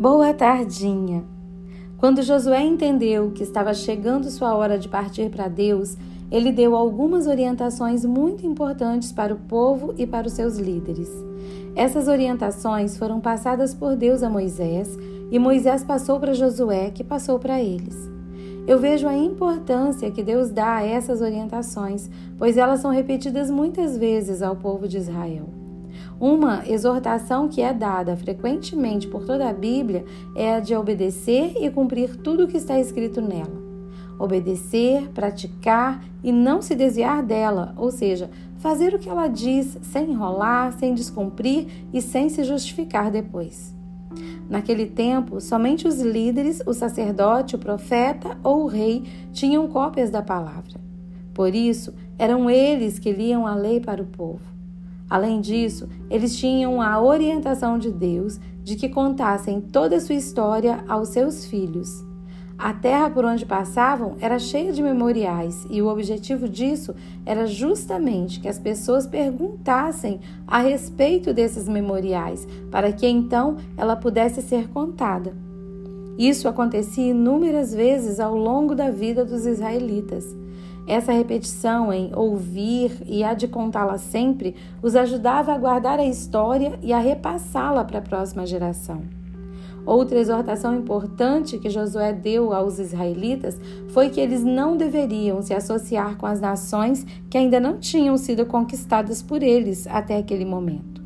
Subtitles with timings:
[0.00, 1.24] Boa tardinha!
[1.96, 5.96] Quando Josué entendeu que estava chegando sua hora de partir para Deus,
[6.30, 11.10] ele deu algumas orientações muito importantes para o povo e para os seus líderes.
[11.74, 14.96] Essas orientações foram passadas por Deus a Moisés
[15.32, 18.08] e Moisés passou para Josué, que passou para eles.
[18.68, 22.08] Eu vejo a importância que Deus dá a essas orientações,
[22.38, 25.57] pois elas são repetidas muitas vezes ao povo de Israel.
[26.20, 31.70] Uma exortação que é dada frequentemente por toda a Bíblia é a de obedecer e
[31.70, 33.66] cumprir tudo o que está escrito nela.
[34.18, 40.10] Obedecer, praticar e não se desviar dela, ou seja, fazer o que ela diz sem
[40.10, 43.76] enrolar, sem descumprir e sem se justificar depois.
[44.48, 50.22] Naquele tempo, somente os líderes, o sacerdote, o profeta ou o rei tinham cópias da
[50.22, 50.80] palavra.
[51.34, 54.57] Por isso, eram eles que liam a lei para o povo.
[55.08, 60.84] Além disso, eles tinham a orientação de Deus de que contassem toda a sua história
[60.86, 62.04] aos seus filhos.
[62.58, 66.92] A terra por onde passavam era cheia de memoriais e o objetivo disso
[67.24, 74.42] era justamente que as pessoas perguntassem a respeito desses memoriais, para que então ela pudesse
[74.42, 75.36] ser contada.
[76.18, 80.36] Isso acontecia inúmeras vezes ao longo da vida dos israelitas.
[80.88, 86.78] Essa repetição em ouvir e a de contá-la sempre os ajudava a guardar a história
[86.82, 89.02] e a repassá-la para a próxima geração.
[89.84, 96.16] Outra exortação importante que Josué deu aos israelitas foi que eles não deveriam se associar
[96.16, 101.02] com as nações que ainda não tinham sido conquistadas por eles até aquele momento.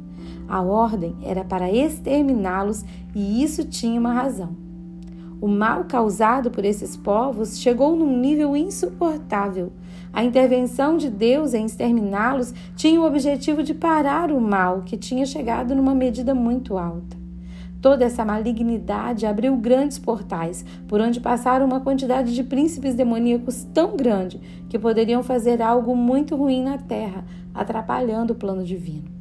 [0.48, 2.84] A ordem era para exterminá-los
[3.17, 4.72] e isso tinha uma razão.
[5.43, 9.73] O mal causado por esses povos chegou num nível insuportável.
[10.12, 15.27] A intervenção de Deus em exterminá-los tinha o objetivo de parar o mal, que tinha
[15.27, 17.17] chegado numa medida muito alta.
[17.81, 23.97] Toda essa malignidade abriu grandes portais, por onde passaram uma quantidade de príncipes demoníacos tão
[23.97, 29.11] grande que poderiam fazer algo muito ruim na terra, atrapalhando o plano divino.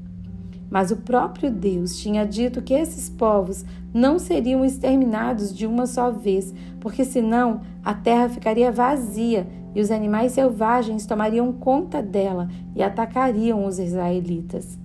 [0.72, 6.10] Mas o próprio Deus tinha dito que esses povos não seriam exterminados de uma só
[6.10, 9.46] vez, porque senão a terra ficaria vazia
[9.76, 14.80] e os animais selvagens tomariam conta dela e atacariam os israelitas.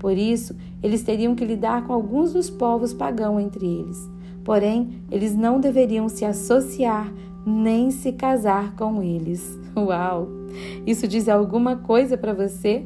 [0.00, 4.10] Por isso, eles teriam que lidar com alguns dos povos pagãos entre eles.
[4.42, 7.12] Porém, eles não deveriam se associar
[7.46, 9.58] nem se casar com eles.
[9.76, 10.28] Uau!
[10.84, 12.84] Isso diz alguma coisa para você?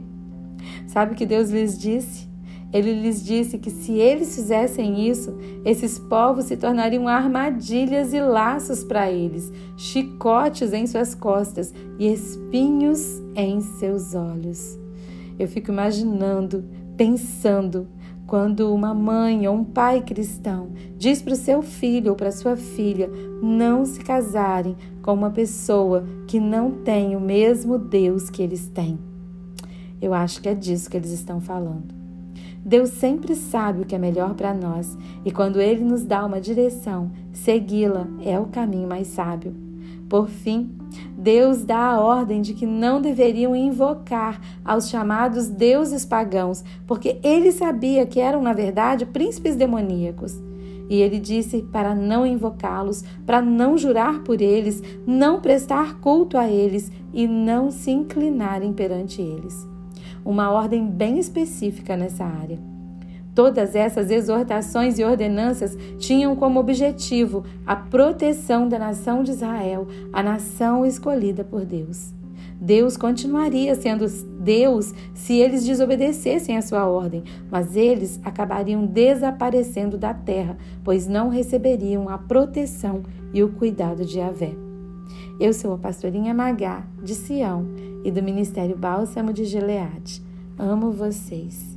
[0.87, 2.34] Sabe o que Deus lhes disse?
[2.74, 5.32] Ele lhes disse que se eles fizessem isso,
[5.64, 13.22] esses povos se tornariam armadilhas e laços para eles, chicotes em suas costas e espinhos
[13.36, 14.76] em seus olhos.
[15.38, 16.64] Eu fico imaginando,
[16.96, 17.86] pensando,
[18.26, 22.56] quando uma mãe ou um pai cristão diz para o seu filho ou para sua
[22.56, 23.08] filha
[23.41, 28.98] não se casarem com uma pessoa que não tem o mesmo Deus que eles têm.
[30.02, 32.03] Eu acho que é disso que eles estão falando.
[32.64, 36.41] Deus sempre sabe o que é melhor para nós e quando Ele nos dá uma
[36.41, 39.54] direção, segui-la é o caminho mais sábio.
[40.08, 40.70] Por fim,
[41.16, 47.50] Deus dá a ordem de que não deveriam invocar aos chamados deuses pagãos, porque ele
[47.53, 50.41] sabia que eram, na verdade, príncipes demoníacos.
[50.88, 56.48] E ele disse para não invocá-los, para não jurar por eles, não prestar culto a
[56.48, 59.73] eles e não se inclinarem perante eles
[60.24, 62.58] uma ordem bem específica nessa área.
[63.34, 70.22] Todas essas exortações e ordenanças tinham como objetivo a proteção da nação de Israel, a
[70.22, 72.14] nação escolhida por Deus.
[72.60, 74.06] Deus continuaria sendo
[74.40, 81.28] Deus se eles desobedecessem a sua ordem, mas eles acabariam desaparecendo da terra, pois não
[81.28, 83.02] receberiam a proteção
[83.32, 84.54] e o cuidado de Yahvé.
[85.41, 87.66] Eu sou a pastorinha Magá, de Sião,
[88.04, 90.22] e do Ministério Bálsamo de Gileade.
[90.59, 91.73] Amo vocês.